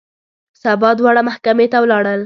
سبا 0.61 0.89
دواړه 0.99 1.21
محکمې 1.29 1.65
ته 1.71 1.77
ولاړل. 1.83 2.19